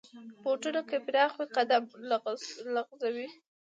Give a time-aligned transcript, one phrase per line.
[0.43, 1.83] بوټونه که پراخ وي، قدم
[2.75, 3.27] لغزوي.